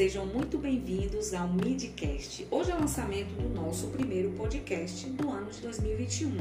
sejam 0.00 0.24
muito 0.24 0.56
bem-vindos 0.56 1.34
ao 1.34 1.46
Midcast. 1.46 2.48
Hoje 2.50 2.70
é 2.70 2.74
o 2.74 2.80
lançamento 2.80 3.34
do 3.34 3.50
nosso 3.50 3.88
primeiro 3.88 4.30
podcast 4.30 5.06
do 5.10 5.28
ano 5.28 5.50
de 5.50 5.60
2021. 5.60 6.40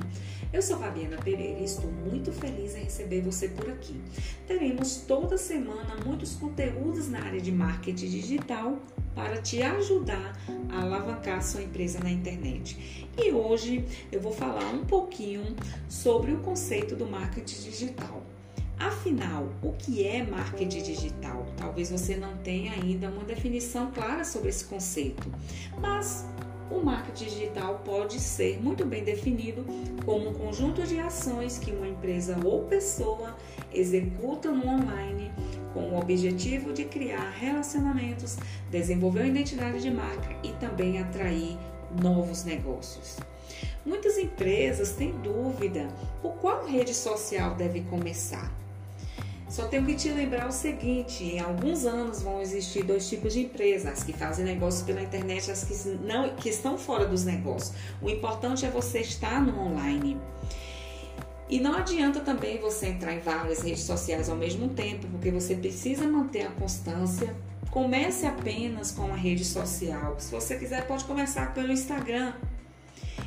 Eu 0.54 0.62
sou 0.62 0.78
Fabiana 0.78 1.18
Pereira 1.18 1.60
e 1.60 1.66
estou 1.66 1.92
muito 1.92 2.32
feliz 2.32 2.74
em 2.78 2.86
receber 2.86 3.20
você 3.20 3.50
por 3.50 3.70
aqui. 3.70 4.00
Teremos 4.48 5.04
toda 5.06 5.38
semana 5.38 5.98
muitos 6.06 6.36
conteúdos 6.36 7.10
na 7.10 7.22
área 7.22 7.42
de 7.42 7.52
marketing 7.52 8.08
digital 8.08 8.80
para 9.14 9.42
te 9.42 9.62
ajudar 9.62 10.40
a 10.70 10.82
alavancar 10.82 11.44
sua 11.44 11.62
empresa 11.62 12.00
na 12.00 12.10
internet. 12.10 13.10
E 13.18 13.30
hoje 13.34 13.84
eu 14.10 14.22
vou 14.22 14.32
falar 14.32 14.74
um 14.74 14.86
pouquinho 14.86 15.44
sobre 15.90 16.32
o 16.32 16.40
conceito 16.40 16.96
do 16.96 17.06
marketing 17.06 17.62
digital. 17.70 18.24
Afinal, 18.80 19.50
o 19.62 19.74
que 19.74 20.08
é 20.08 20.24
marketing 20.24 20.82
digital? 20.82 21.46
Talvez 21.58 21.92
você 21.92 22.16
não 22.16 22.38
tenha 22.38 22.72
ainda 22.72 23.10
uma 23.10 23.26
definição 23.26 23.92
clara 23.92 24.24
sobre 24.24 24.50
esse 24.50 24.64
conceito, 24.64 25.30
mas 25.80 26.26
o 26.72 26.80
marketing 26.80 27.26
digital 27.26 27.82
pode 27.84 28.20
ser 28.20 28.62
muito 28.62 28.86
bem 28.86 29.04
definido 29.04 29.66
como 30.06 30.30
um 30.30 30.34
conjunto 30.34 30.84
de 30.84 30.98
ações 30.98 31.58
que 31.58 31.72
uma 31.72 31.88
empresa 31.88 32.38
ou 32.46 32.64
pessoa 32.66 33.36
executa 33.74 34.50
no 34.50 34.66
online 34.66 35.32
com 35.74 35.82
o 35.82 36.00
objetivo 36.00 36.72
de 36.72 36.86
criar 36.86 37.32
relacionamentos, 37.32 38.38
desenvolver 38.72 39.22
uma 39.22 39.28
identidade 39.28 39.82
de 39.82 39.92
marca 39.92 40.36
e 40.42 40.54
também 40.54 41.00
atrair 41.00 41.58
novos 42.02 42.46
negócios. 42.46 43.18
Muitas 43.86 44.18
empresas 44.18 44.94
têm 44.94 45.12
dúvida 45.22 45.88
por 46.22 46.34
qual 46.34 46.66
rede 46.66 46.94
social 46.94 47.56
deve 47.56 47.82
começar. 47.82 48.52
Só 49.50 49.68
tenho 49.68 49.84
que 49.84 49.96
te 49.96 50.10
lembrar 50.10 50.48
o 50.48 50.52
seguinte: 50.52 51.24
em 51.24 51.40
alguns 51.40 51.86
anos 51.86 52.22
vão 52.22 52.40
existir 52.40 52.84
dois 52.84 53.10
tipos 53.10 53.34
de 53.34 53.42
empresas, 53.42 53.94
as 53.94 54.04
que 54.04 54.14
fazem 54.14 54.46
negócios 54.46 54.84
pela 54.84 55.02
internet 55.02 55.50
as 55.50 55.64
que, 55.64 55.90
não, 55.90 56.30
que 56.36 56.50
estão 56.50 56.78
fora 56.78 57.06
dos 57.06 57.26
negócios. 57.26 57.74
O 58.02 58.10
importante 58.10 58.66
é 58.66 58.70
você 58.70 59.00
estar 59.00 59.42
no 59.42 59.60
online. 59.60 60.18
E 61.50 61.60
não 61.60 61.74
adianta 61.74 62.20
também 62.20 62.60
você 62.60 62.90
entrar 62.90 63.12
em 63.12 63.20
várias 63.20 63.64
redes 63.64 63.82
sociais 63.82 64.30
ao 64.30 64.36
mesmo 64.36 64.70
tempo, 64.70 65.08
porque 65.08 65.32
você 65.32 65.56
precisa 65.56 66.06
manter 66.06 66.46
a 66.46 66.52
constância. 66.52 67.36
Comece 67.72 68.28
apenas 68.28 68.92
com 68.92 69.12
a 69.12 69.16
rede 69.16 69.44
social. 69.44 70.16
Se 70.20 70.32
você 70.32 70.58
quiser, 70.60 70.86
pode 70.86 71.06
começar 71.06 71.54
pelo 71.56 71.72
Instagram. 71.72 72.34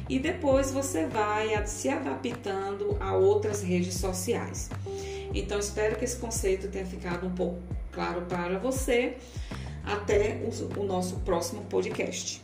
E 0.09 0.21
depois 0.21 0.71
você 0.71 1.07
vai 1.07 1.67
se 1.67 1.89
adaptando 1.89 2.97
a 3.01 3.15
outras 3.15 3.61
redes 3.61 3.95
sociais. 3.95 4.71
Então, 5.35 5.59
espero 5.59 5.97
que 5.97 6.05
esse 6.05 6.17
conceito 6.17 6.69
tenha 6.69 6.87
ficado 6.87 7.27
um 7.27 7.35
pouco 7.35 7.61
claro 7.91 8.23
para 8.23 8.59
você. 8.59 9.17
Até 9.85 10.41
o, 10.79 10.85
nosso 10.85 11.17
próximo 11.21 11.63
podcast. 11.65 12.41